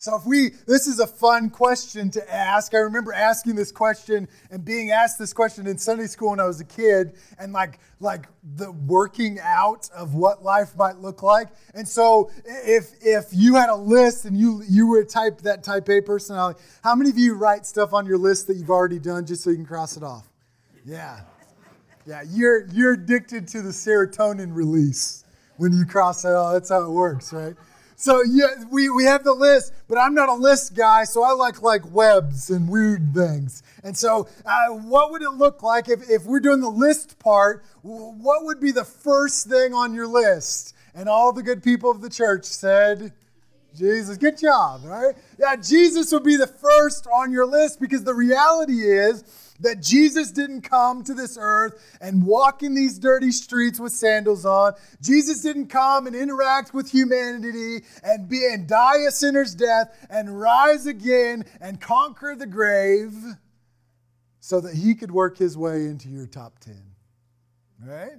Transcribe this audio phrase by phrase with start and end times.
[0.00, 2.72] So if we, this is a fun question to ask.
[2.72, 6.44] I remember asking this question and being asked this question in Sunday school when I
[6.44, 11.48] was a kid, and like like the working out of what life might look like.
[11.74, 15.64] And so if if you had a list and you you were a type that
[15.64, 19.00] type A personality, how many of you write stuff on your list that you've already
[19.00, 20.28] done just so you can cross it off?
[20.84, 21.22] Yeah.
[22.06, 25.24] Yeah, you're you're addicted to the serotonin release
[25.56, 26.52] when you cross it off.
[26.52, 27.56] That's how it works, right?
[28.00, 31.32] So yeah, we, we have the list, but I'm not a list guy, so I
[31.32, 33.64] like like webs and weird things.
[33.82, 37.64] And so, uh, what would it look like if, if we're doing the list part?
[37.82, 40.76] What would be the first thing on your list?
[40.94, 43.12] And all the good people of the church said,
[43.76, 45.16] Jesus, good job, right?
[45.36, 49.24] Yeah, Jesus would be the first on your list because the reality is
[49.60, 54.44] that Jesus didn't come to this earth and walk in these dirty streets with sandals
[54.46, 54.74] on.
[55.00, 60.40] Jesus didn't come and interact with humanity and be and die a sinner's death and
[60.40, 63.14] rise again and conquer the grave
[64.40, 66.80] so that he could work his way into your top 10.
[67.84, 68.18] Right?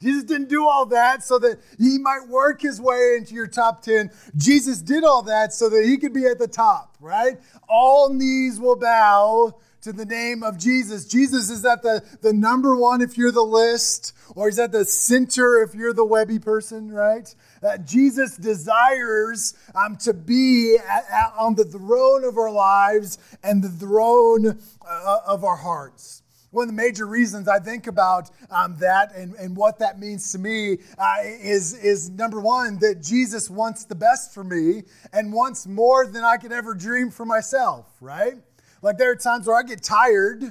[0.00, 3.82] Jesus didn't do all that so that he might work his way into your top
[3.82, 4.10] 10.
[4.36, 7.38] Jesus did all that so that he could be at the top, right?
[7.68, 11.06] All knees will bow to the name of Jesus.
[11.06, 14.84] Jesus is at the, the number one if you're the list, or he's at the
[14.84, 17.34] center if you're the webby person, right?
[17.62, 23.62] Uh, Jesus desires um, to be at, at, on the throne of our lives and
[23.62, 26.22] the throne uh, of our hearts.
[26.50, 30.32] One of the major reasons I think about um, that and, and what that means
[30.32, 35.30] to me uh, is, is number one, that Jesus wants the best for me and
[35.30, 38.36] wants more than I could ever dream for myself, right?
[38.82, 40.42] Like there are times where I get tired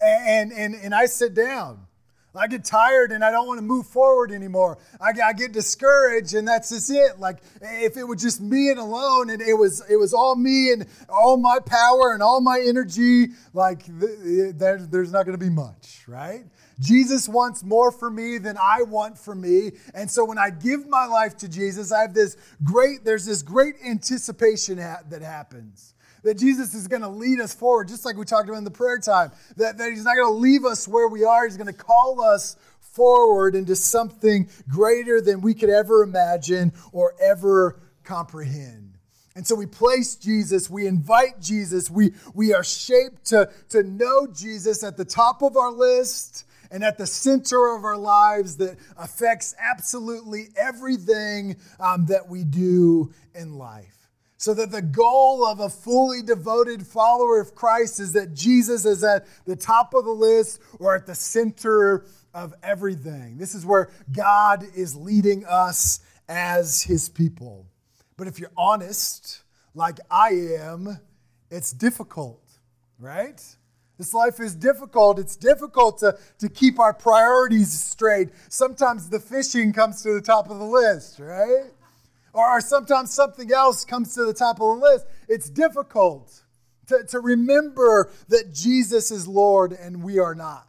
[0.00, 1.86] and, and, and I sit down.
[2.34, 4.78] I get tired and I don't want to move forward anymore.
[5.00, 7.18] I, I get discouraged and that's just it.
[7.18, 10.72] Like if it was just me and alone and it was it was all me
[10.72, 15.50] and all my power and all my energy, like there, there's not going to be
[15.50, 16.44] much, right?
[16.78, 19.72] Jesus wants more for me than I want for me.
[19.92, 23.42] And so when I give my life to Jesus, I have this great, there's this
[23.42, 28.16] great anticipation ha- that happens that Jesus is going to lead us forward, just like
[28.16, 30.86] we talked about in the prayer time, that, that He's not going to leave us
[30.86, 31.44] where we are.
[31.46, 37.14] He's going to call us forward into something greater than we could ever imagine or
[37.20, 38.98] ever comprehend.
[39.36, 44.26] And so we place Jesus, we invite Jesus, we, we are shaped to, to know
[44.26, 48.76] Jesus at the top of our list and at the center of our lives that
[48.96, 53.99] affects absolutely everything um, that we do in life.
[54.40, 59.04] So that the goal of a fully devoted follower of Christ is that Jesus is
[59.04, 63.36] at the top of the list or at the center of everything.
[63.36, 67.66] This is where God is leading us as his people.
[68.16, 69.42] But if you're honest,
[69.74, 70.98] like I am,
[71.50, 72.42] it's difficult,
[72.98, 73.44] right?
[73.98, 75.18] This life is difficult.
[75.18, 78.30] It's difficult to, to keep our priorities straight.
[78.48, 81.72] Sometimes the fishing comes to the top of the list, right?
[82.32, 85.06] Or sometimes something else comes to the top of the list.
[85.28, 86.42] It's difficult
[86.86, 90.66] to, to remember that Jesus is Lord and we are not.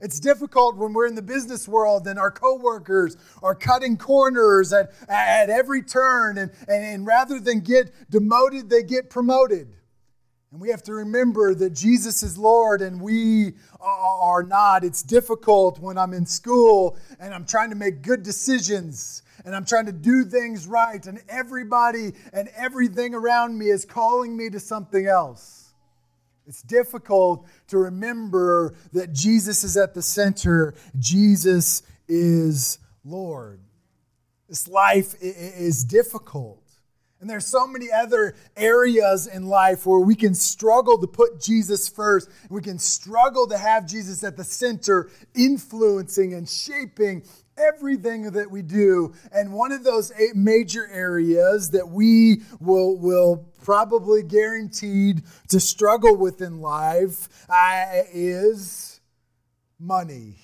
[0.00, 4.92] It's difficult when we're in the business world and our coworkers are cutting corners at,
[5.08, 9.68] at every turn, and, and, and rather than get demoted, they get promoted.
[10.50, 14.82] And we have to remember that Jesus is Lord and we are not.
[14.82, 19.64] It's difficult when I'm in school and I'm trying to make good decisions and I'm
[19.64, 24.60] trying to do things right, and everybody and everything around me is calling me to
[24.60, 25.72] something else.
[26.46, 33.60] It's difficult to remember that Jesus is at the center, Jesus is Lord.
[34.48, 36.58] This life is difficult.
[37.20, 41.88] And there's so many other areas in life where we can struggle to put Jesus
[41.88, 42.28] first.
[42.50, 47.22] We can struggle to have Jesus at the center, influencing and shaping
[47.56, 49.14] everything that we do.
[49.32, 56.16] And one of those eight major areas that we will, will probably guaranteed to struggle
[56.16, 59.00] with in life uh, is
[59.78, 60.36] money.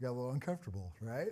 [0.00, 1.28] Got a little uncomfortable, right?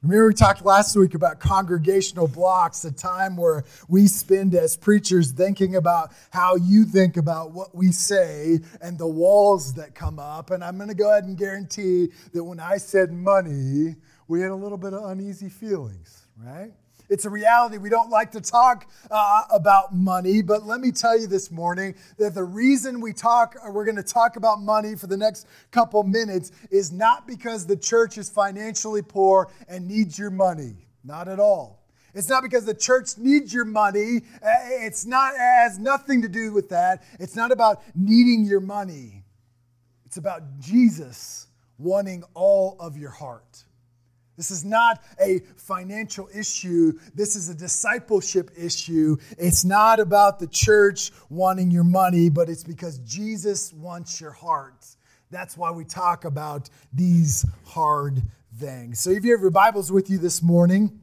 [0.00, 5.32] Remember, we talked last week about congregational blocks, a time where we spend as preachers
[5.32, 10.52] thinking about how you think about what we say and the walls that come up.
[10.52, 13.96] And I'm going to go ahead and guarantee that when I said money,
[14.28, 16.72] we had a little bit of uneasy feelings, right?
[17.08, 17.78] It's a reality.
[17.78, 21.94] We don't like to talk uh, about money, but let me tell you this morning
[22.18, 25.46] that the reason we talk, or we're going to talk about money for the next
[25.70, 30.88] couple minutes, is not because the church is financially poor and needs your money.
[31.02, 31.78] Not at all.
[32.14, 34.22] It's not because the church needs your money.
[34.42, 34.48] Uh,
[34.80, 37.04] it's not it has nothing to do with that.
[37.20, 39.24] It's not about needing your money.
[40.04, 41.46] It's about Jesus
[41.78, 43.64] wanting all of your heart.
[44.38, 46.92] This is not a financial issue.
[47.12, 49.16] This is a discipleship issue.
[49.36, 54.86] It's not about the church wanting your money, but it's because Jesus wants your heart.
[55.32, 58.22] That's why we talk about these hard
[58.58, 59.00] things.
[59.00, 61.00] So if you have your Bibles with you this morning,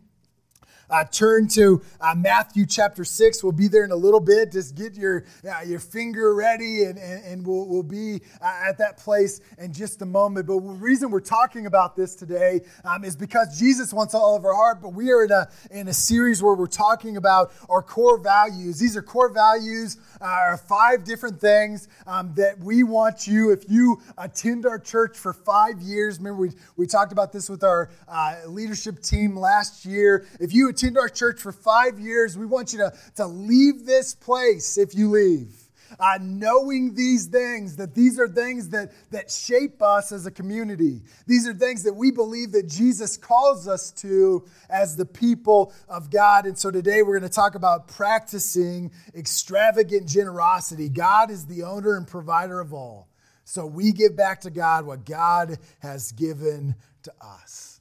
[0.89, 3.43] uh, turn to uh, Matthew chapter 6.
[3.43, 4.51] We'll be there in a little bit.
[4.51, 8.77] Just get your, uh, your finger ready, and, and, and we'll, we'll be uh, at
[8.77, 10.47] that place in just a moment.
[10.47, 14.45] But the reason we're talking about this today um, is because Jesus wants all of
[14.45, 17.81] our heart, but we are in a, in a series where we're talking about our
[17.81, 18.79] core values.
[18.79, 23.69] These are core values, uh, are five different things um, that we want you, if
[23.69, 27.89] you attend our church for five years, remember we, we talked about this with our
[28.07, 30.25] uh, leadership team last year.
[30.39, 34.13] If you attend our church for five years, we want you to, to leave this
[34.13, 35.54] place if you leave.
[36.00, 41.01] Uh, knowing these things, that these are things that, that shape us as a community.
[41.27, 46.10] These are things that we believe that Jesus calls us to as the people of
[46.10, 46.48] God.
[46.48, 50.89] And so today we're going to talk about practicing extravagant generosity.
[50.89, 53.07] God is the owner and provider of all.
[53.45, 57.75] So we give back to God what God has given to us.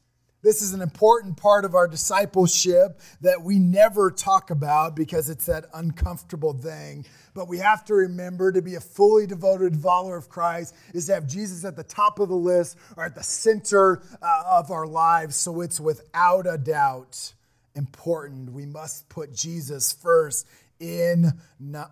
[0.45, 5.47] This is an important part of our discipleship that we never talk about because it's
[5.47, 7.07] that uncomfortable thing.
[7.33, 11.15] But we have to remember to be a fully devoted follower of Christ is to
[11.15, 14.87] have Jesus at the top of the list or at the center uh, of our
[14.87, 15.35] lives.
[15.35, 17.33] So it's without a doubt
[17.75, 18.53] important.
[18.53, 20.47] We must put Jesus first
[20.79, 21.33] in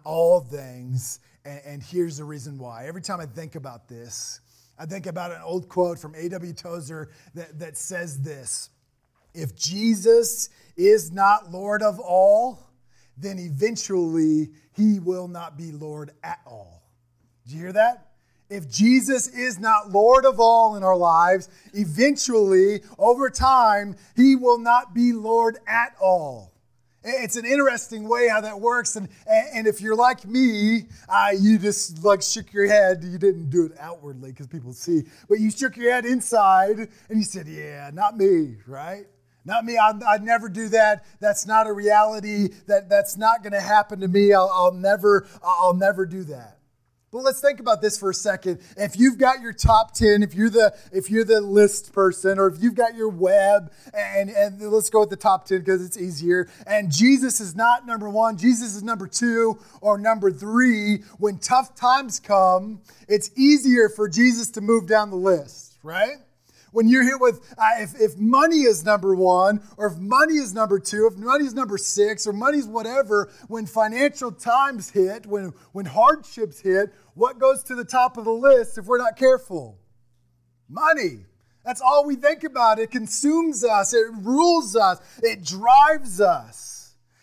[0.04, 1.20] all things.
[1.46, 2.86] And here's the reason why.
[2.86, 4.40] Every time I think about this,
[4.78, 6.52] I think about an old quote from A.W.
[6.52, 8.70] Tozer that, that says this
[9.34, 12.70] If Jesus is not Lord of all,
[13.16, 16.82] then eventually he will not be Lord at all.
[17.44, 18.08] Did you hear that?
[18.48, 24.58] If Jesus is not Lord of all in our lives, eventually, over time, he will
[24.58, 26.51] not be Lord at all.
[27.04, 28.96] It's an interesting way how that works.
[28.96, 33.02] And, and if you're like me, uh, you just like shook your head.
[33.02, 36.78] You didn't do it outwardly because people see, but you shook your head inside
[37.08, 39.06] and you said, Yeah, not me, right?
[39.44, 39.76] Not me.
[39.76, 41.04] I'd, I'd never do that.
[41.20, 42.50] That's not a reality.
[42.66, 44.32] That, that's not going to happen to me.
[44.32, 46.58] I'll, I'll, never, I'll never do that.
[47.12, 48.60] But let's think about this for a second.
[48.74, 52.46] If you've got your top 10, if you're the if you're the list person, or
[52.46, 55.98] if you've got your web, and, and let's go with the top 10 because it's
[55.98, 56.48] easier.
[56.66, 61.02] And Jesus is not number one, Jesus is number two or number three.
[61.18, 66.16] When tough times come, it's easier for Jesus to move down the list, right?
[66.72, 70.52] When you're hit with, uh, if, if money is number one, or if money is
[70.52, 75.52] number two, if money is number six, or money's whatever, when financial times hit, when,
[75.72, 79.78] when hardships hit, what goes to the top of the list if we're not careful?
[80.68, 81.26] Money.
[81.64, 82.78] That's all we think about.
[82.78, 86.71] It consumes us, it rules us, it drives us.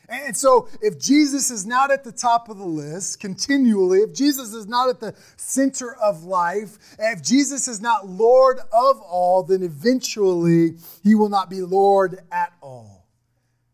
[0.09, 4.53] And so, if Jesus is not at the top of the list continually, if Jesus
[4.53, 9.61] is not at the center of life, if Jesus is not Lord of all, then
[9.61, 13.07] eventually he will not be Lord at all.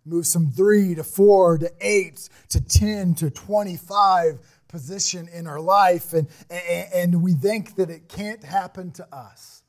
[0.03, 6.11] Moves from three to four to eight to 10 to 25 position in our life,
[6.11, 9.63] and, and we think that it can't happen to us.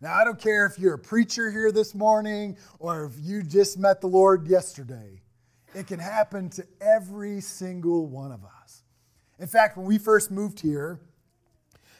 [0.00, 3.78] Now, I don't care if you're a preacher here this morning or if you just
[3.78, 5.23] met the Lord yesterday.
[5.74, 8.82] It can happen to every single one of us.
[9.38, 11.00] In fact, when we first moved here,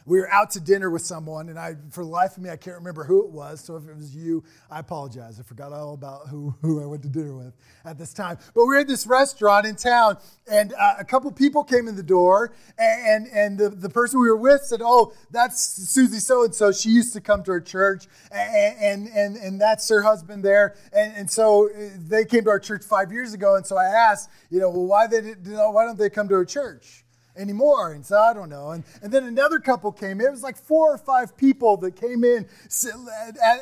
[0.07, 2.57] we were out to dinner with someone, and I, for the life of me, I
[2.57, 3.61] can't remember who it was.
[3.61, 5.41] So if it was you, I apologize.
[5.41, 8.39] I forgot all about who, who I went to dinner with at this time.
[8.55, 11.97] But we were at this restaurant in town, and uh, a couple people came in
[11.97, 16.45] the door, and, and the, the person we were with said, Oh, that's Susie so
[16.45, 16.71] and so.
[16.71, 20.77] She used to come to our church, and, and, and, and that's her husband there.
[20.93, 23.87] And, and so uh, they came to our church five years ago, and so I
[23.87, 27.04] asked, you know, well, why, they, know, why don't they come to our church?
[27.37, 27.93] Anymore.
[27.93, 28.71] And so I don't know.
[28.71, 30.27] And, and then another couple came in.
[30.27, 32.47] It was like four or five people that came in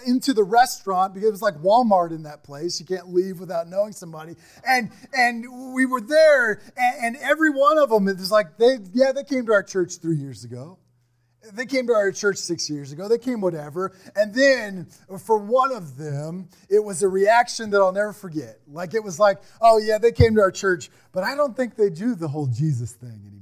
[0.06, 2.80] into the restaurant because it was like Walmart in that place.
[2.80, 4.36] You can't leave without knowing somebody.
[4.66, 8.78] And and we were there, and, and every one of them, it was like, they
[8.92, 10.78] yeah, they came to our church three years ago.
[11.52, 13.08] They came to our church six years ago.
[13.08, 13.92] They came whatever.
[14.14, 14.86] And then
[15.24, 18.60] for one of them, it was a reaction that I'll never forget.
[18.68, 21.74] Like it was like, oh, yeah, they came to our church, but I don't think
[21.74, 23.41] they do the whole Jesus thing anymore.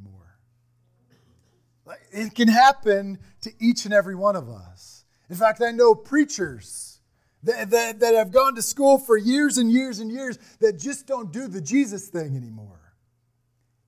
[2.13, 5.05] It can happen to each and every one of us.
[5.29, 7.01] In fact, I know preachers
[7.43, 11.07] that, that, that have gone to school for years and years and years that just
[11.07, 12.81] don't do the Jesus thing anymore.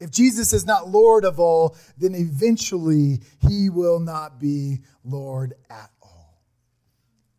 [0.01, 5.92] If Jesus is not Lord of all, then eventually he will not be Lord at.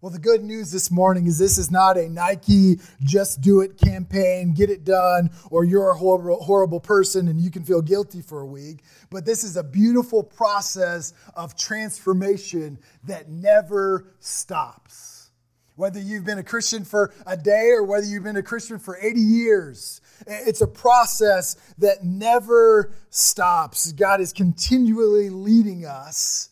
[0.03, 3.77] Well, the good news this morning is this is not a Nike just do it
[3.77, 8.21] campaign, get it done, or you're a horrible, horrible person and you can feel guilty
[8.21, 8.83] for a week.
[9.09, 15.31] But this is a beautiful process of transformation that never stops.
[15.77, 18.97] Whether you've been a Christian for a day or whether you've been a Christian for
[19.01, 23.93] 80 years, it's a process that never stops.
[23.93, 26.49] God is continually leading us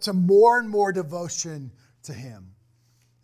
[0.00, 1.70] to, more and more devotion
[2.02, 2.51] to Him.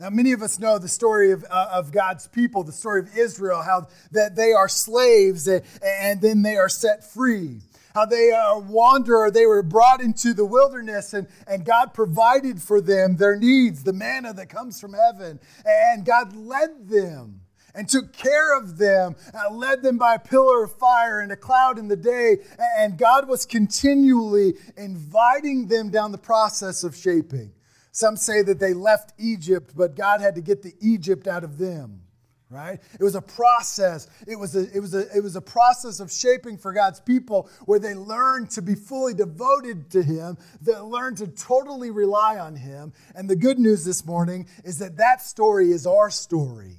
[0.00, 3.16] Now, many of us know the story of, uh, of God's people, the story of
[3.16, 7.60] Israel, how that they are slaves and, and then they are set free
[7.98, 12.80] how they uh, wander, they were brought into the wilderness, and, and God provided for
[12.80, 15.40] them their needs, the manna that comes from heaven.
[15.64, 17.40] And God led them
[17.74, 21.36] and took care of them, uh, led them by a pillar of fire and a
[21.36, 22.38] cloud in the day.
[22.78, 27.50] And God was continually inviting them down the process of shaping.
[27.92, 31.58] Some say that they left Egypt, but God had to get the Egypt out of
[31.58, 32.02] them
[32.50, 32.80] right?
[32.98, 34.08] It was a process.
[34.26, 37.48] It was a, it was a it was a process of shaping for god's people
[37.66, 42.56] where they learned to be fully devoted to him they learned to totally rely on
[42.56, 42.92] him.
[43.14, 46.76] And the good news this morning is that that story is our story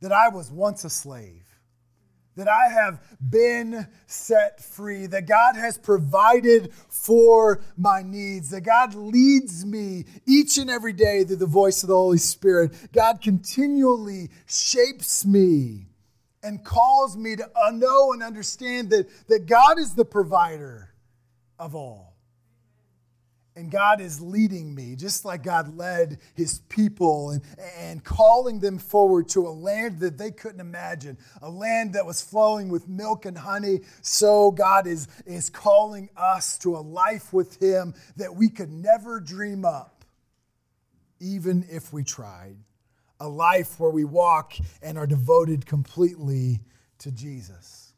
[0.00, 1.44] that i was once a slave
[2.40, 8.94] that I have been set free, that God has provided for my needs, that God
[8.94, 12.72] leads me each and every day through the voice of the Holy Spirit.
[12.92, 15.86] God continually shapes me
[16.42, 20.94] and calls me to know and understand that, that God is the provider
[21.58, 22.09] of all.
[23.56, 27.42] And God is leading me, just like God led his people and,
[27.76, 32.22] and calling them forward to a land that they couldn't imagine, a land that was
[32.22, 33.80] flowing with milk and honey.
[34.02, 39.18] So God is, is calling us to a life with him that we could never
[39.18, 40.04] dream up,
[41.18, 42.56] even if we tried.
[43.18, 46.60] A life where we walk and are devoted completely
[46.98, 47.89] to Jesus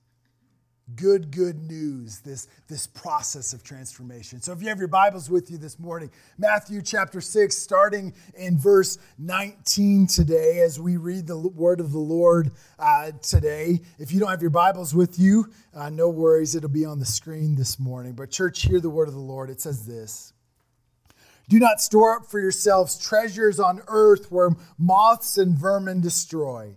[0.96, 4.40] good, good news, this, this process of transformation.
[4.40, 8.58] So if you have your Bibles with you this morning, Matthew chapter 6, starting in
[8.58, 13.80] verse 19 today, as we read the word of the Lord uh, today.
[13.98, 17.06] If you don't have your Bibles with you, uh, no worries, it'll be on the
[17.06, 18.12] screen this morning.
[18.12, 19.50] But, church, hear the word of the Lord.
[19.50, 20.32] It says this.
[21.48, 26.76] Do not store up for yourselves treasures on earth where moths and vermin destroy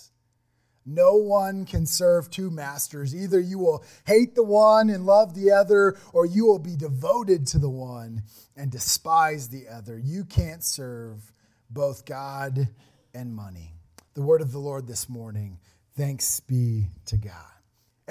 [0.85, 3.15] No one can serve two masters.
[3.15, 7.45] Either you will hate the one and love the other, or you will be devoted
[7.47, 8.23] to the one
[8.57, 9.97] and despise the other.
[9.97, 11.31] You can't serve
[11.69, 12.67] both God
[13.13, 13.73] and money.
[14.13, 15.59] The word of the Lord this morning.
[15.95, 17.60] Thanks be to God.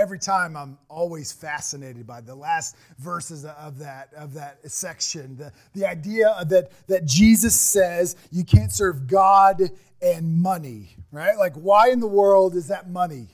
[0.00, 5.36] Every time I'm always fascinated by the last verses of that, of that section.
[5.36, 9.60] The, the idea that, that Jesus says you can't serve God
[10.00, 11.36] and money, right?
[11.36, 13.28] Like, why in the world is that money?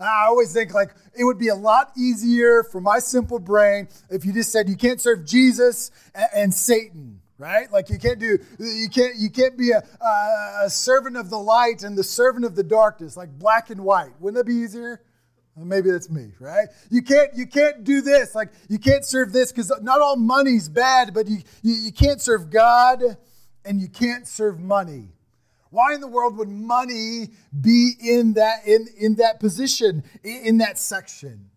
[0.00, 4.24] I always think like it would be a lot easier for my simple brain if
[4.24, 7.70] you just said you can't serve Jesus and, and Satan, right?
[7.70, 9.84] Like you can't do you can't you can't be a,
[10.64, 14.10] a, servant of the light and the servant of the darkness, like black and white.
[14.18, 15.00] Wouldn't that be easier?
[15.56, 16.68] Maybe that's me, right?
[16.90, 20.68] You can't you can't do this, like you can't serve this because not all money's
[20.68, 23.02] bad, but you, you you can't serve God
[23.64, 25.08] and you can't serve money.
[25.72, 27.28] Why in the world would money
[27.58, 31.48] be in that, in, in that position, in that section?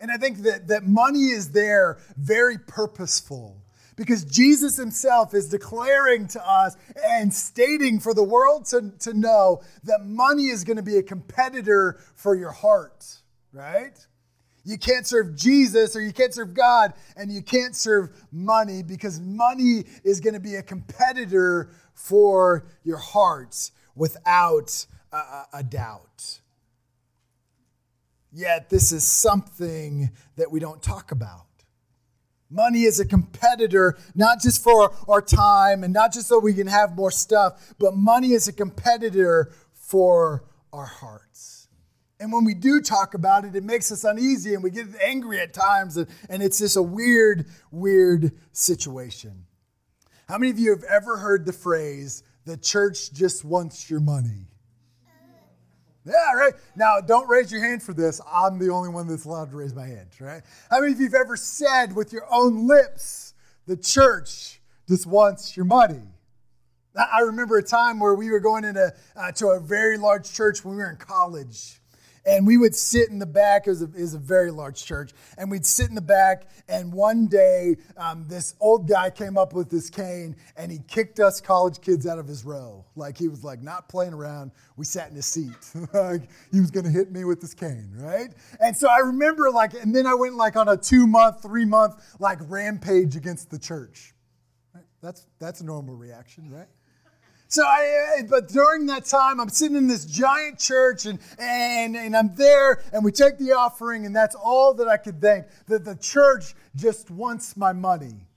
[0.00, 3.62] And I think that, that money is there very purposeful
[3.94, 9.60] because Jesus himself is declaring to us and stating for the world to, to know
[9.84, 13.04] that money is going to be a competitor for your heart,
[13.58, 14.06] right?
[14.64, 19.18] You can't serve Jesus or you can't serve God and you can't serve money because
[19.20, 26.40] money is going to be a competitor for your heart without a, a doubt.
[28.30, 31.46] Yet, this is something that we don't talk about.
[32.50, 36.66] Money is a competitor, not just for our time and not just so we can
[36.66, 41.57] have more stuff, but money is a competitor for our hearts.
[42.20, 45.38] And when we do talk about it, it makes us uneasy and we get angry
[45.40, 49.44] at times, and, and it's just a weird, weird situation.
[50.28, 54.46] How many of you have ever heard the phrase, the church just wants your money?
[56.04, 56.54] Yeah, right.
[56.74, 58.20] Now, don't raise your hand for this.
[58.32, 60.42] I'm the only one that's allowed to raise my hand, right?
[60.70, 63.34] How many of you have ever said with your own lips,
[63.66, 66.02] the church just wants your money?
[66.96, 70.64] I remember a time where we were going into uh, to a very large church
[70.64, 71.77] when we were in college
[72.28, 73.66] and we would sit in the back.
[73.66, 76.48] It was, a, it was a very large church, and we'd sit in the back.
[76.68, 81.20] And one day, um, this old guy came up with this cane, and he kicked
[81.20, 82.84] us college kids out of his row.
[82.96, 84.52] Like he was like not playing around.
[84.76, 85.56] We sat in his seat.
[85.94, 88.28] like he was going to hit me with this cane, right?
[88.60, 91.64] And so I remember like, and then I went like on a two month, three
[91.64, 94.12] month like rampage against the church.
[95.00, 96.66] That's that's a normal reaction, right?
[97.50, 102.14] So, I, but during that time, I'm sitting in this giant church and, and, and
[102.14, 105.84] I'm there and we take the offering, and that's all that I could think that
[105.84, 108.28] the church just wants my money.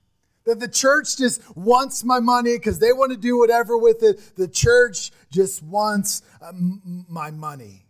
[0.44, 4.34] That the church just wants my money because they want to do whatever with it.
[4.34, 7.84] The church just wants um, my money.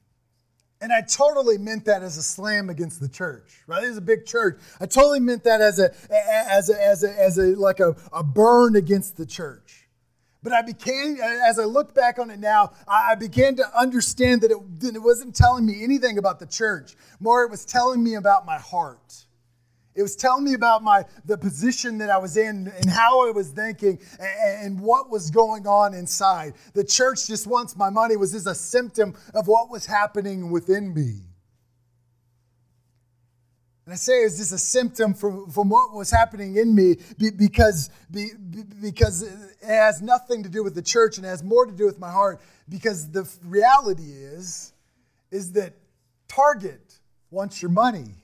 [0.80, 3.84] And I totally meant that as a slam against the church, right?
[3.84, 4.60] It's a big church.
[4.80, 8.24] I totally meant that as a, as a, as a, as a like a, a
[8.24, 9.81] burn against the church.
[10.42, 14.50] But I began, as I look back on it now, I began to understand that
[14.50, 16.96] it, it wasn't telling me anything about the church.
[17.20, 19.24] More, it was telling me about my heart.
[19.94, 23.30] It was telling me about my the position that I was in and how I
[23.30, 26.54] was thinking and, and, what was going on inside.
[26.72, 30.94] The church just wants my money was just a symptom of what was happening within
[30.94, 31.20] me.
[33.84, 37.90] And I say is this a symptom from, from what was happening in me because,
[38.80, 41.98] because it has nothing to do with the church and has more to do with
[41.98, 42.40] my heart.
[42.68, 44.72] Because the reality is,
[45.32, 45.74] is that
[46.28, 48.14] Target wants your money.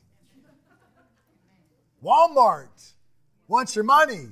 [2.05, 2.93] Walmart
[3.49, 4.29] wants your money.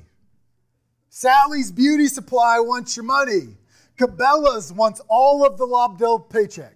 [1.08, 3.56] Sally's Beauty Supply wants your money.
[3.98, 6.75] Cabela's wants all of the Lobdell paycheck.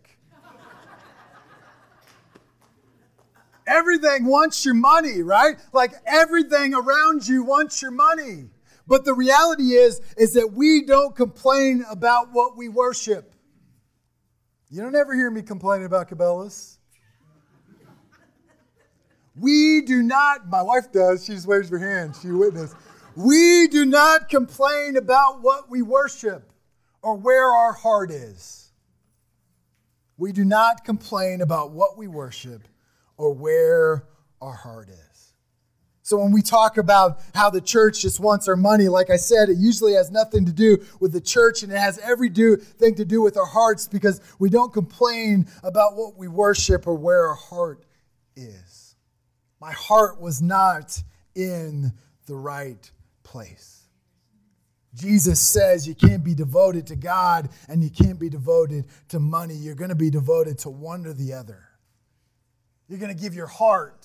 [3.67, 5.57] Everything wants your money, right?
[5.73, 8.51] Like everything around you wants your money.
[8.87, 13.35] But the reality is is that we don't complain about what we worship.
[14.69, 16.79] You don't ever hear me complaining about Cabela's.
[19.37, 22.75] We do not, my wife does, she just waves her hand, she witnessed.
[23.17, 26.53] We do not complain about what we worship
[27.03, 28.73] or where our heart is.
[30.19, 32.69] We do not complain about what we worship
[33.21, 34.07] or where
[34.41, 35.35] our heart is.
[36.03, 39.51] So when we talk about how the church just wants our money, like I said,
[39.51, 42.95] it usually has nothing to do with the church and it has every do, thing
[42.95, 47.29] to do with our hearts because we don't complain about what we worship or where
[47.29, 47.85] our heart
[48.37, 48.97] is.
[49.61, 51.01] My heart was not
[51.35, 51.93] in
[52.25, 52.91] the right
[53.23, 53.83] place.
[54.95, 59.55] Jesus says you can't be devoted to God and you can't be devoted to money.
[59.55, 61.70] You're going to be devoted to one or the other.
[62.91, 64.05] You're going to give your heart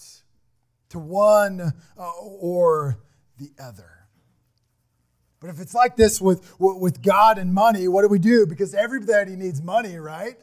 [0.90, 3.00] to one uh, or
[3.40, 3.90] the other.
[5.40, 8.46] But if it's like this with, with God and money, what do we do?
[8.46, 10.38] Because everybody needs money, right?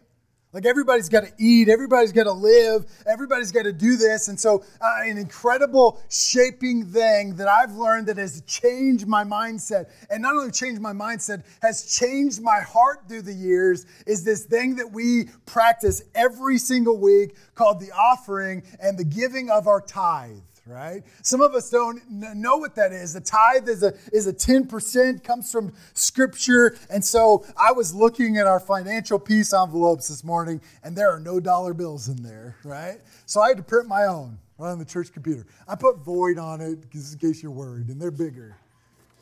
[0.53, 4.29] Like everybody's got to eat, everybody's got to live, everybody's got to do this.
[4.29, 9.87] And so, uh, an incredible shaping thing that I've learned that has changed my mindset,
[10.11, 14.45] and not only changed my mindset, has changed my heart through the years, is this
[14.45, 19.81] thing that we practice every single week called the offering and the giving of our
[19.81, 21.03] tithe right?
[21.23, 23.13] Some of us don't know what that is.
[23.13, 26.77] The tithe is a is a 10%, comes from scripture.
[26.91, 31.21] And so I was looking at our financial peace envelopes this morning, and there are
[31.21, 32.99] no dollar bills in there, right?
[33.27, 35.47] So I had to print my own right on the church computer.
[35.67, 38.57] I put void on it just in case you're worried, and they're bigger.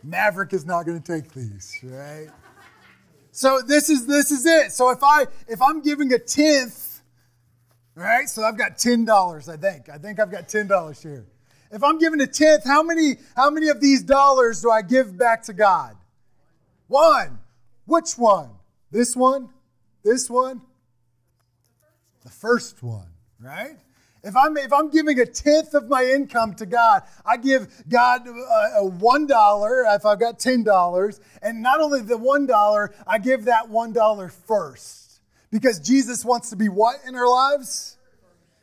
[0.02, 2.28] Maverick is not going to take these, right?
[3.32, 4.72] So this is this is it.
[4.72, 6.89] So if I if I'm giving a tenth
[8.06, 9.88] right, so I've got $10, I think.
[9.88, 11.26] I think I've got $10 here.
[11.72, 15.16] If I'm giving a tenth, how many, how many of these dollars do I give
[15.16, 15.96] back to God?
[16.88, 17.38] One.
[17.84, 18.50] Which one?
[18.90, 19.50] This one?
[20.02, 20.62] This one?
[22.24, 23.08] The first one,
[23.40, 23.76] right?
[24.22, 28.26] If I'm, if I'm giving a tenth of my income to God, I give God
[28.26, 32.92] a, a one dollar if I've got ten dollars, and not only the one dollar,
[33.06, 34.99] I give that one dollar first.
[35.50, 37.96] Because Jesus wants to be what in our lives?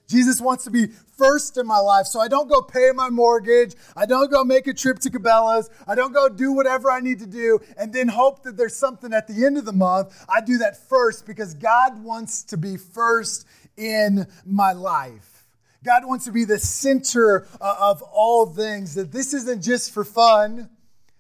[0.08, 2.06] Jesus wants to be first in my life.
[2.06, 3.74] So I don't go pay my mortgage.
[3.96, 5.70] I don't go make a trip to Cabela's.
[5.86, 9.14] I don't go do whatever I need to do and then hope that there's something
[9.14, 10.26] at the end of the month.
[10.30, 13.46] I do that first because God wants to be first
[13.76, 15.46] in my life.
[15.84, 20.04] God wants to be the center uh, of all things, that this isn't just for
[20.04, 20.70] fun.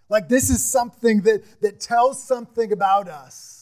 [0.09, 3.56] Like, this is something that, that tells something about us.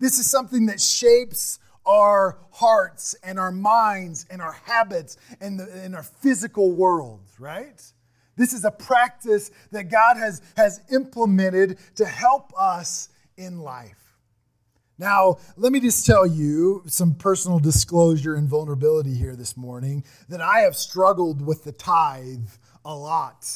[0.00, 5.60] This is something that shapes our hearts and our minds and our habits and,
[5.94, 7.80] our physical world, right?
[8.36, 13.96] This is a practice that God has, has implemented to help us in life.
[14.98, 20.42] Now, let me just tell you some personal disclosure and vulnerability here this morning that
[20.42, 22.48] I have struggled with the tithe
[22.84, 23.46] a lot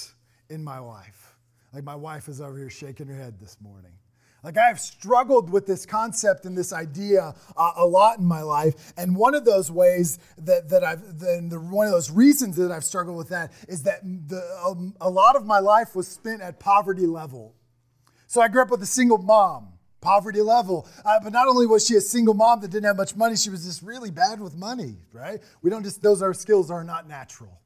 [0.48, 1.35] in my life.
[1.72, 3.92] Like my wife is over here shaking her head this morning.
[4.44, 8.92] Like I've struggled with this concept and this idea uh, a lot in my life,
[8.96, 12.70] and one of those ways that, that I've, the, the, one of those reasons that
[12.70, 16.42] I've struggled with that is that the, um, a lot of my life was spent
[16.42, 17.54] at poverty level.
[18.26, 19.70] So I grew up with a single mom
[20.04, 20.87] poverty level.
[21.02, 23.48] Uh, but not only was she a single mom that didn't have much money, she
[23.48, 25.40] was just really bad with money, right?
[25.62, 27.59] We don't just, those our skills are not natural.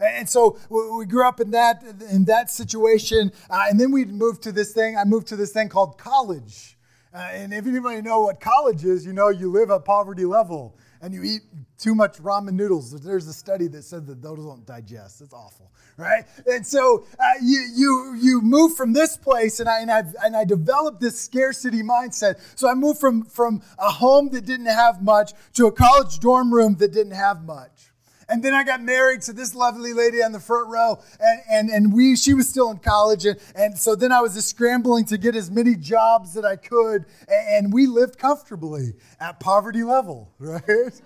[0.00, 4.42] And so we grew up in that in that situation, uh, and then we moved
[4.44, 4.96] to this thing.
[4.96, 6.78] I moved to this thing called college.
[7.12, 10.76] Uh, and if anybody know what college is, you know you live at poverty level
[11.02, 11.42] and you eat
[11.78, 12.92] too much ramen noodles.
[13.00, 15.20] There's a study that said that those don't digest.
[15.20, 16.24] It's awful, right?
[16.46, 20.36] And so uh, you you you move from this place, and I and I and
[20.36, 22.40] I developed this scarcity mindset.
[22.54, 26.52] So I moved from from a home that didn't have much to a college dorm
[26.52, 27.89] room that didn't have much.
[28.30, 31.68] And then I got married to this lovely lady on the front row, and, and,
[31.68, 35.04] and we she was still in college, and, and so then I was just scrambling
[35.06, 39.82] to get as many jobs that I could, and, and we lived comfortably at poverty
[39.82, 41.00] level, right?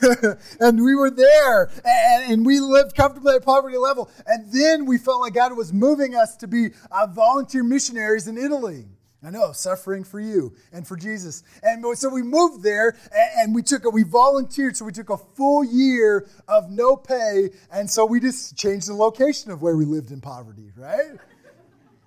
[0.60, 4.08] and we were there and, and, we lived comfortably at poverty level.
[4.26, 8.38] And then we felt like God was moving us to be uh, volunteer missionaries in
[8.38, 8.86] Italy.
[9.22, 11.42] I know, suffering for you and for Jesus.
[11.62, 12.96] And so we moved there
[13.36, 14.76] and we took a, we volunteered.
[14.76, 17.50] So we took a full year of no pay.
[17.70, 21.18] And so we just changed the location of where we lived in poverty, right?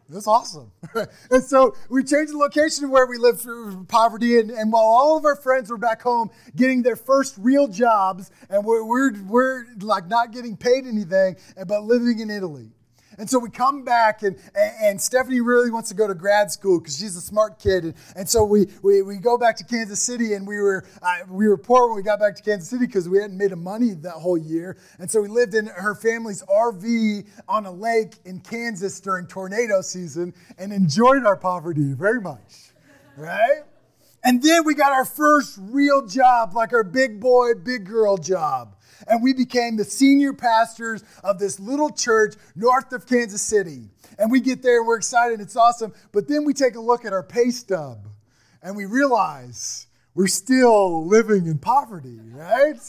[0.10, 0.72] That's awesome.
[1.32, 4.40] and so we changed the location of where we lived through poverty.
[4.40, 8.32] And, and while all of our friends were back home getting their first real jobs,
[8.50, 12.72] and we're, we're, we're like not getting paid anything, but living in Italy.
[13.18, 16.80] And so we come back, and, and Stephanie really wants to go to grad school
[16.80, 17.84] because she's a smart kid.
[17.84, 21.20] And, and so we, we, we go back to Kansas City, and we were, uh,
[21.30, 23.58] we were poor when we got back to Kansas City because we hadn't made a
[23.58, 24.78] money that whole year.
[25.00, 29.82] And so we lived in her family's RV on a lake in Kansas during tornado
[29.82, 32.72] season and enjoyed our poverty very much,
[33.18, 33.64] right?
[34.24, 38.76] And then we got our first real job, like our big boy, big girl job
[39.08, 43.90] and we became the senior pastors of this little church north of Kansas City.
[44.18, 45.94] And we get there and we're excited, it's awesome.
[46.12, 48.08] But then we take a look at our pay stub
[48.62, 52.80] and we realize we're still living in poverty, right?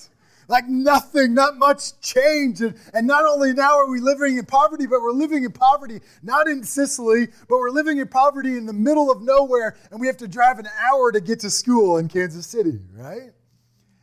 [0.46, 2.61] Like nothing, not much change.
[2.61, 6.00] And, and not only now are we living in poverty, but we're living in poverty
[6.22, 10.07] not in Sicily, but we're living in poverty in the middle of nowhere, and we
[10.07, 13.33] have to drive an hour to get to school in Kansas City, right?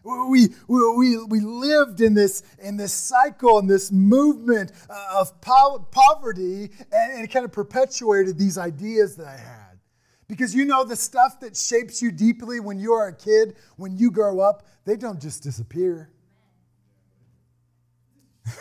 [0.03, 5.87] We, we, we lived in this, in this cycle and this movement uh, of po-
[5.91, 9.79] poverty, and it kind of perpetuated these ideas that I had.
[10.27, 13.97] Because you know, the stuff that shapes you deeply when you are a kid, when
[13.97, 16.09] you grow up, they don't just disappear.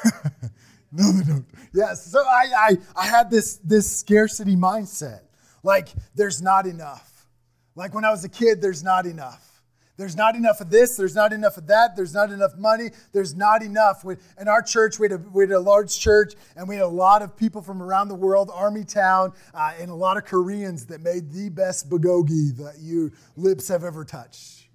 [0.92, 1.46] no, they don't.
[1.72, 2.04] Yes.
[2.06, 5.20] So I, I, I had this, this scarcity mindset.
[5.62, 7.28] Like, there's not enough.
[7.76, 9.49] Like when I was a kid, there's not enough.
[10.00, 13.34] There's not enough of this, there's not enough of that, there's not enough money, there's
[13.34, 14.02] not enough.
[14.40, 16.88] In our church, we had a, we had a large church, and we had a
[16.88, 20.86] lot of people from around the world, Army Town, uh, and a lot of Koreans
[20.86, 24.68] that made the best bulgogi that your lips have ever touched.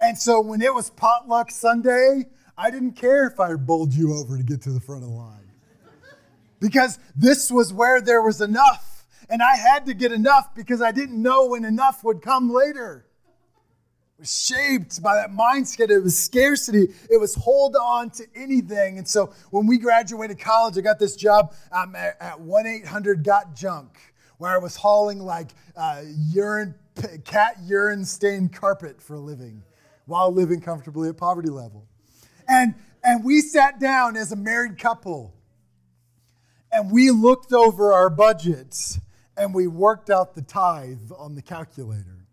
[0.00, 2.24] And so when it was potluck Sunday,
[2.56, 5.14] I didn't care if I bowled you over to get to the front of the
[5.14, 5.52] line.
[6.58, 9.06] Because this was where there was enough.
[9.28, 13.04] And I had to get enough because I didn't know when enough would come later
[14.18, 15.90] was shaped by that mindset.
[15.90, 16.88] It was scarcity.
[17.10, 18.98] It was hold on to anything.
[18.98, 23.24] And so when we graduated college, I got this job um, at, at 1 800
[23.24, 23.98] Got Junk,
[24.38, 26.74] where I was hauling like uh, urine,
[27.24, 29.62] cat urine stained carpet for a living
[30.06, 31.86] while living comfortably at poverty level.
[32.48, 35.34] And, and we sat down as a married couple
[36.70, 39.00] and we looked over our budgets
[39.36, 42.23] and we worked out the tithe on the calculator.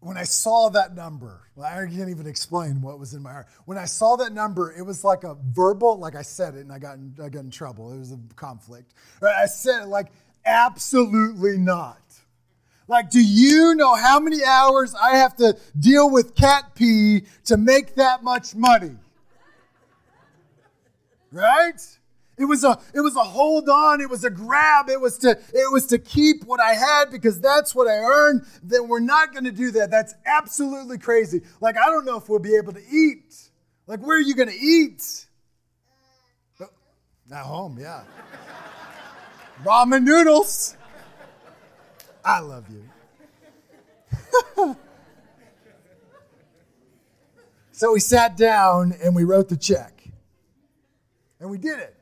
[0.00, 3.46] When I saw that number, I can't even explain what was in my heart.
[3.66, 6.72] When I saw that number, it was like a verbal, like I said it and
[6.72, 7.92] I got in, I got in trouble.
[7.92, 8.94] It was a conflict.
[9.22, 10.06] I said it like,
[10.46, 12.00] absolutely not.
[12.88, 17.56] Like, do you know how many hours I have to deal with cat pee to
[17.56, 18.96] make that much money?
[21.30, 21.80] Right?
[22.40, 25.32] It was a it was a hold on, it was a grab, it was to
[25.52, 28.46] it was to keep what I had because that's what I earned.
[28.62, 29.90] Then we're not going to do that.
[29.90, 31.42] That's absolutely crazy.
[31.60, 33.50] Like I don't know if we'll be able to eat.
[33.86, 35.26] Like where are you going to eat?
[36.58, 36.64] Uh,
[37.30, 38.04] at home, yeah.
[39.62, 40.78] Ramen noodles.
[42.24, 42.88] I love you.
[47.72, 50.02] so we sat down and we wrote the check.
[51.38, 51.99] And we did it.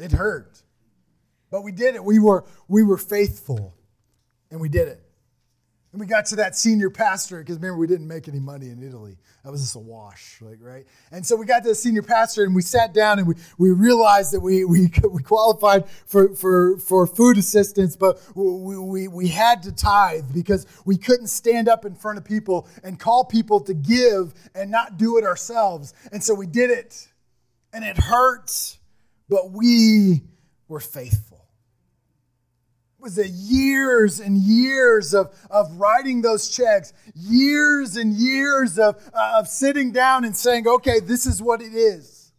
[0.00, 0.62] It hurt.
[1.50, 2.04] But we did it.
[2.04, 3.74] We were, we were faithful
[4.50, 5.02] and we did it.
[5.92, 8.80] And we got to that senior pastor because remember we didn't make any money in
[8.80, 9.16] Italy.
[9.42, 10.86] That was just a wash, like right.
[11.10, 13.70] And so we got to the senior pastor and we sat down and we, we
[13.72, 19.28] realized that we, we, we qualified for, for, for food assistance, but we, we, we
[19.28, 23.58] had to tithe because we couldn't stand up in front of people and call people
[23.62, 25.92] to give and not do it ourselves.
[26.12, 27.08] And so we did it,
[27.72, 28.79] and it hurts
[29.30, 30.24] but we
[30.68, 31.46] were faithful.
[32.98, 38.96] It was a years and years of, of writing those checks, years and years of,
[39.14, 42.32] uh, of sitting down and saying, okay, this is what it is.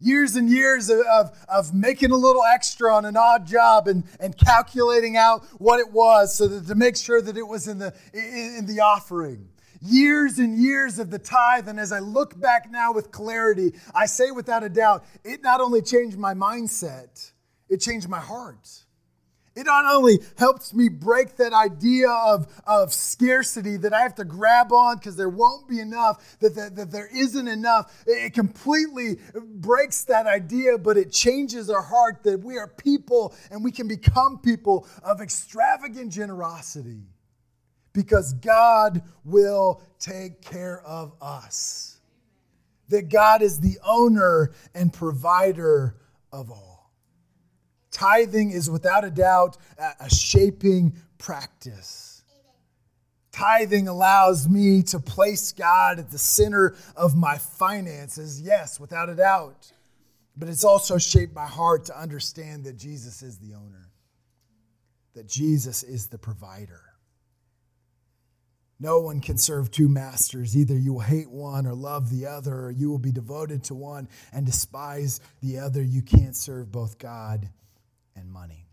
[0.00, 4.02] Years and years of, of, of making a little extra on an odd job and,
[4.18, 7.78] and calculating out what it was so that to make sure that it was in
[7.78, 9.48] the, in, in the offering
[9.82, 11.68] years and years of the tithe.
[11.68, 15.60] And as I look back now with clarity, I say without a doubt, it not
[15.60, 17.32] only changed my mindset,
[17.68, 18.82] it changed my heart.
[19.54, 24.24] It not only helps me break that idea of, of scarcity that I have to
[24.24, 28.02] grab on because there won't be enough, that, that, that there isn't enough.
[28.06, 33.62] It completely breaks that idea, but it changes our heart that we are people and
[33.62, 37.02] we can become people of extravagant generosity
[37.92, 41.98] because God will take care of us.
[42.88, 45.96] That God is the owner and provider
[46.32, 46.90] of all.
[47.90, 52.22] Tithing is without a doubt a shaping practice.
[53.32, 59.14] Tithing allows me to place God at the center of my finances, yes, without a
[59.14, 59.72] doubt.
[60.36, 63.90] But it's also shaped my heart to understand that Jesus is the owner,
[65.14, 66.91] that Jesus is the provider.
[68.82, 70.56] No one can serve two masters.
[70.56, 73.74] Either you will hate one or love the other, or you will be devoted to
[73.74, 75.80] one and despise the other.
[75.80, 77.48] You can't serve both God
[78.16, 78.66] and money.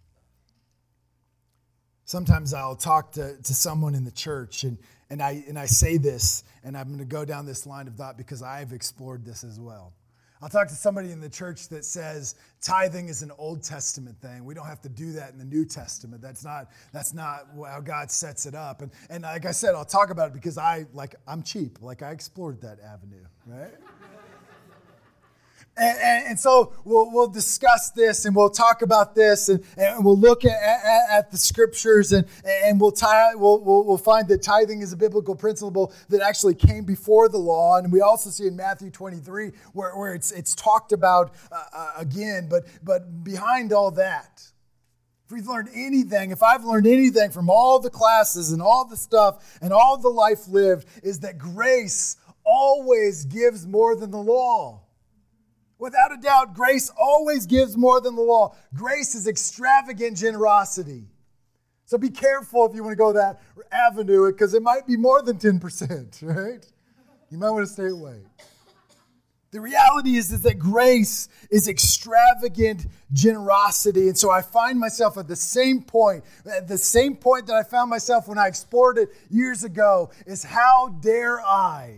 [2.05, 4.79] Sometimes I'll talk to, to someone in the church and,
[5.11, 7.93] and, I, and I say this, and I'm going to go down this line of
[7.93, 9.93] thought because I've explored this as well.
[10.41, 14.45] I'll talk to somebody in the church that says tithing is an Old Testament thing.
[14.45, 16.21] We don't have to do that in the New Testament.
[16.21, 18.81] That's not that's not how God sets it up.
[18.81, 21.81] And and like I said, I'll talk about it because I like I'm cheap.
[21.81, 23.73] Like I explored that avenue, right?
[25.79, 30.03] And, and, and, so we'll, we'll discuss this and we'll talk about this and, and
[30.03, 34.27] we'll look at, at, at, the scriptures and, and we'll, tie, we'll, we'll, we'll find
[34.27, 37.77] that tithing is a biblical principle that actually came before the law.
[37.77, 41.91] And we also see in Matthew 23 where, where it's, it's talked about uh, uh,
[41.97, 42.47] again.
[42.49, 44.43] But, but behind all that,
[45.25, 48.97] if we've learned anything, if I've learned anything from all the classes and all the
[48.97, 54.81] stuff and all the life lived, is that grace always gives more than the law.
[55.79, 58.53] Without a doubt, grace always gives more than the law.
[58.75, 61.05] Grace is extravagant generosity.
[61.85, 65.21] So be careful if you want to go that avenue because it might be more
[65.21, 66.65] than 10%, right?
[67.31, 68.19] You might want to stay away.
[69.51, 74.07] The reality is, is that grace is extravagant generosity.
[74.09, 77.63] And so I find myself at the same point, at the same point that I
[77.63, 81.95] found myself when I explored it years ago, is how dare I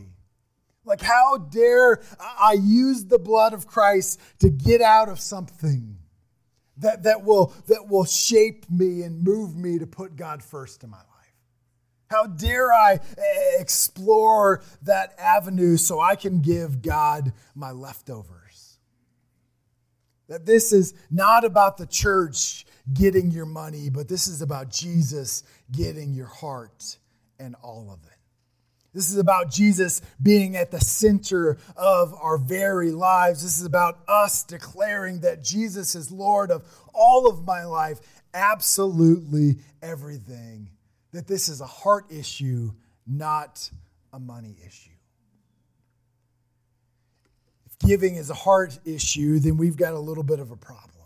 [0.85, 5.97] like, how dare I use the blood of Christ to get out of something
[6.77, 10.89] that, that, will, that will shape me and move me to put God first in
[10.89, 11.07] my life?
[12.09, 18.79] How dare I eh, explore that avenue so I can give God my leftovers?
[20.27, 25.43] That this is not about the church getting your money, but this is about Jesus
[25.71, 26.97] getting your heart
[27.39, 28.10] and all of it.
[28.93, 33.41] This is about Jesus being at the center of our very lives.
[33.41, 37.99] This is about us declaring that Jesus is Lord of all of my life,
[38.33, 40.69] absolutely everything.
[41.13, 42.71] That this is a heart issue,
[43.07, 43.69] not
[44.11, 44.89] a money issue.
[47.65, 51.00] If giving is a heart issue, then we've got a little bit of a problem.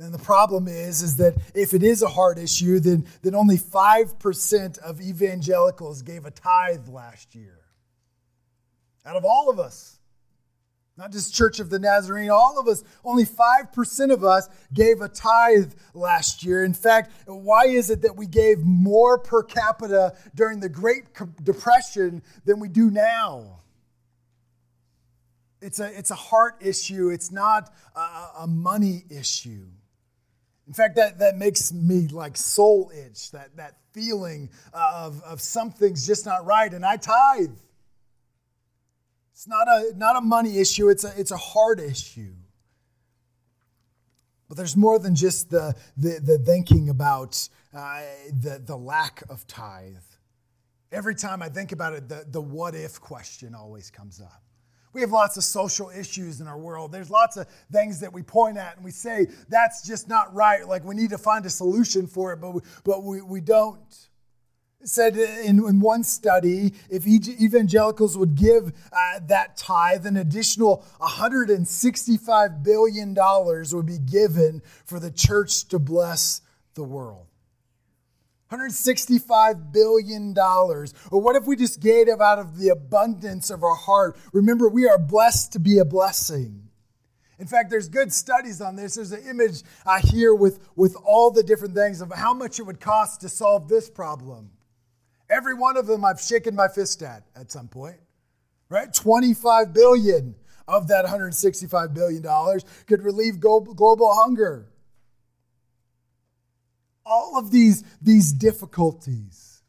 [0.00, 3.58] And the problem is, is that if it is a heart issue, then, then only
[3.58, 7.58] 5% of evangelicals gave a tithe last year.
[9.04, 9.98] Out of all of us,
[10.96, 15.08] not just Church of the Nazarene, all of us, only 5% of us gave a
[15.08, 16.64] tithe last year.
[16.64, 21.04] In fact, why is it that we gave more per capita during the Great
[21.42, 23.60] Depression than we do now?
[25.60, 29.66] It's a, it's a heart issue, it's not a, a money issue.
[30.70, 36.06] In fact, that, that makes me like soul itch, that, that feeling of, of something's
[36.06, 37.56] just not right, and I tithe.
[39.32, 42.34] It's not a, not a money issue, it's a, it's a heart issue.
[44.46, 48.02] But there's more than just the, the, the thinking about uh,
[48.32, 49.96] the, the lack of tithe.
[50.92, 54.44] Every time I think about it, the, the what if question always comes up.
[54.92, 56.90] We have lots of social issues in our world.
[56.90, 60.66] There's lots of things that we point at and we say, that's just not right.
[60.66, 63.78] Like we need to find a solution for it, but we, but we, we don't.
[64.80, 70.84] It said in, in one study, if evangelicals would give uh, that tithe, an additional
[71.00, 76.40] $165 billion would be given for the church to bless
[76.74, 77.29] the world.
[78.50, 80.36] $165 billion.
[80.36, 84.18] Or what if we just gave out of the abundance of our heart?
[84.32, 86.68] Remember, we are blessed to be a blessing.
[87.38, 88.96] In fact, there's good studies on this.
[88.96, 92.64] There's an image I hear with, with all the different things of how much it
[92.64, 94.50] would cost to solve this problem.
[95.30, 97.96] Every one of them I've shaken my fist at at some point,
[98.68, 98.92] right?
[98.92, 100.34] 25 billion
[100.66, 104.66] of that 165 billion dollars could relieve global hunger.
[107.10, 109.62] All of these, these difficulties.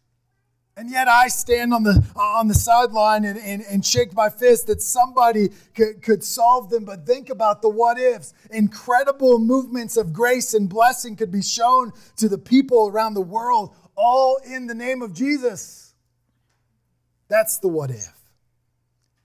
[0.77, 4.67] And yet I stand on the, on the sideline and, and, and shake my fist
[4.67, 6.86] that somebody could, could solve them.
[6.86, 8.34] But think about the what ifs.
[8.51, 13.75] Incredible movements of grace and blessing could be shown to the people around the world
[13.95, 15.93] all in the name of Jesus.
[17.27, 18.13] That's the what if.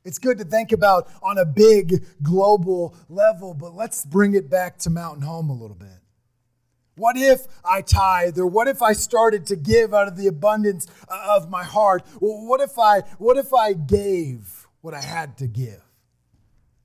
[0.05, 4.79] It's good to think about on a big global level, but let's bring it back
[4.79, 5.89] to Mountain Home a little bit.
[6.97, 10.87] What if I tithe, or what if I started to give out of the abundance
[11.09, 12.05] uh, of my heart?
[12.21, 15.83] what if I what if I gave what I had to give?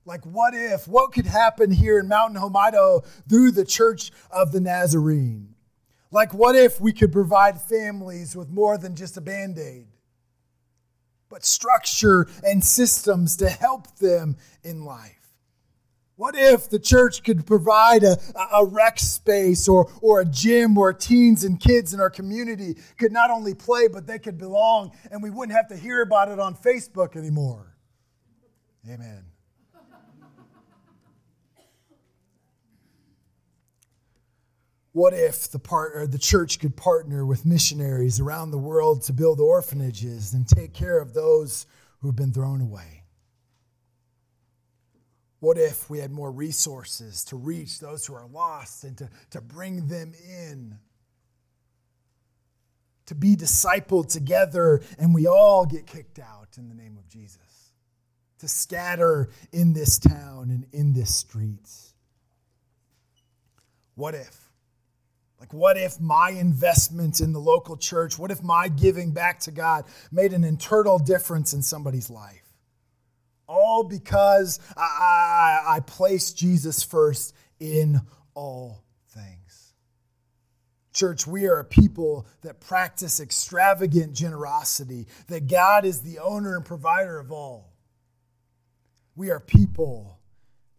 [0.04, 0.86] Like what if?
[0.86, 5.52] What could happen here in Mountain Home, Idaho, through the Church of the Nazarene?
[6.12, 9.86] Like, what if we could provide families with more than just a band aid,
[11.30, 15.21] but structure and systems to help them in life?
[16.22, 18.16] What if the church could provide a,
[18.54, 23.10] a rec space or, or a gym where teens and kids in our community could
[23.10, 26.38] not only play, but they could belong, and we wouldn't have to hear about it
[26.38, 27.76] on Facebook anymore?
[28.88, 29.24] Amen.
[34.92, 39.40] What if the, part, the church could partner with missionaries around the world to build
[39.40, 41.66] orphanages and take care of those
[42.00, 43.01] who have been thrown away?
[45.42, 49.40] What if we had more resources to reach those who are lost and to, to
[49.40, 50.78] bring them in?
[53.06, 57.72] To be discipled together and we all get kicked out in the name of Jesus.
[58.38, 61.92] To scatter in this town and in this streets.
[63.96, 64.48] What if?
[65.40, 69.50] Like, what if my investment in the local church, what if my giving back to
[69.50, 72.51] God made an internal difference in somebody's life?
[73.52, 74.80] All because I,
[75.66, 78.00] I, I placed Jesus first in
[78.34, 79.74] all things.
[80.94, 86.64] Church, we are a people that practice extravagant generosity, that God is the owner and
[86.64, 87.72] provider of all.
[89.16, 90.18] We are people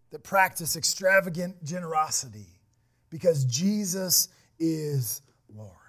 [0.09, 2.47] that practice extravagant generosity
[3.11, 5.21] because Jesus is
[5.55, 5.82] Lord.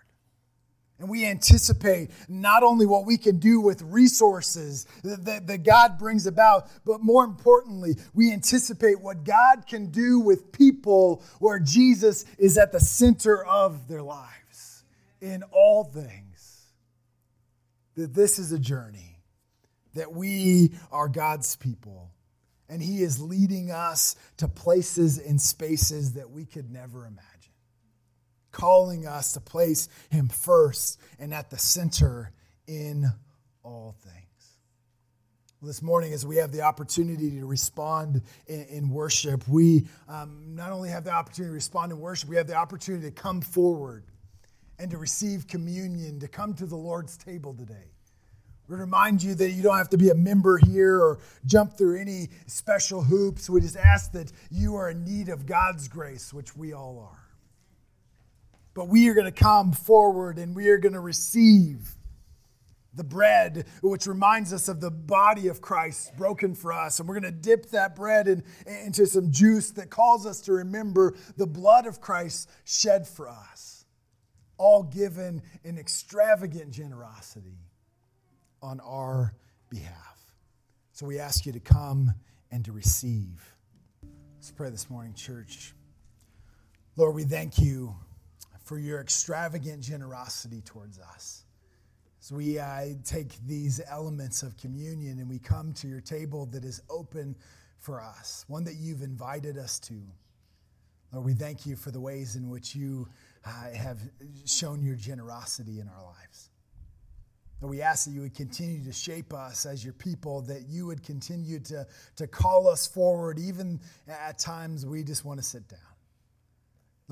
[1.05, 6.27] And we anticipate not only what we can do with resources that, that, God brings
[6.27, 12.57] about, but more importantly, we anticipate what God can do with people where Jesus is
[12.57, 14.85] at the center of their lives
[15.21, 16.73] in all things.
[17.97, 19.21] That this is a journey,
[19.93, 22.13] that we are God's people,
[22.71, 27.25] and He is leading us to places and spaces that we could never imagine
[28.55, 32.33] calling us to place Him first and at the center
[32.67, 33.07] in
[33.63, 34.15] all things.
[35.61, 40.55] Well, this morning, as we have the opportunity to respond in, in worship, we um,
[40.55, 43.41] not only have the opportunity to respond in worship, we have the opportunity to come
[43.41, 44.05] forward
[44.79, 47.91] and to receive communion, to come to the Lord's table today.
[48.69, 52.01] We remind you that you don't have to be a member here or jump through
[52.01, 53.51] any special hoops.
[53.51, 57.24] We just ask that you are in need of God's grace, which we all are.
[58.75, 61.95] But we are going to come forward and we are going to receive
[62.97, 67.01] the bread, which reminds us of the body of Christ broken for us.
[67.01, 70.53] And we're going to dip that bread in, into some juice that calls us to
[70.53, 73.85] remember the blood of Christ shed for us,
[74.59, 77.59] all given in extravagant generosity
[78.63, 79.35] on our
[79.71, 80.33] behalf.
[80.93, 82.15] So we ask you to come
[82.51, 83.55] and to receive.
[84.37, 85.75] Let's pray this morning, church.
[86.97, 87.97] Lord, we thank you
[88.65, 91.45] for your extravagant generosity towards us.
[92.19, 96.65] So we uh, take these elements of communion and we come to your table that
[96.65, 97.37] is open
[97.79, 99.95] for us, one that you've invited us to.
[101.13, 103.07] Lord, we thank you for the ways in which you
[103.45, 103.99] uh, have
[104.47, 106.49] shown your generosity in our lives.
[107.61, 110.87] Lord, we ask that you would continue to shape us as your people, that you
[110.87, 111.87] would continue to,
[112.17, 115.94] to call us forward, even at times we just want to sit down.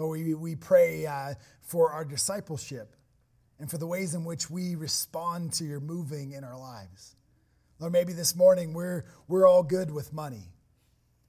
[0.03, 2.97] Lord, we, we pray uh, for our discipleship
[3.61, 7.15] and for the ways in which we respond to your moving in our lives.
[7.79, 10.53] Lord, maybe this morning we're, we're all good with money,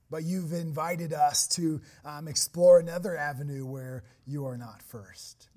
[0.10, 5.50] but you've invited us to um, explore another avenue where you are not first.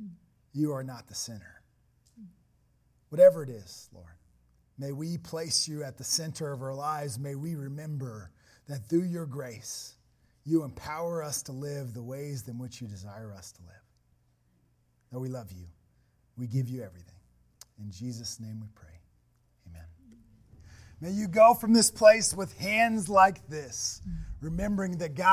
[0.52, 1.62] You are not the center.
[3.08, 4.18] Whatever it is, Lord,
[4.78, 7.18] may we place you at the center of our lives.
[7.18, 8.30] May we remember
[8.68, 9.95] that through your grace,
[10.46, 13.74] you empower us to live the ways in which you desire us to live.
[15.12, 15.66] That we love you.
[16.38, 17.12] We give you everything.
[17.80, 19.00] In Jesus' name we pray.
[19.68, 19.84] Amen.
[21.00, 24.00] May you go from this place with hands like this,
[24.40, 25.24] remembering that God.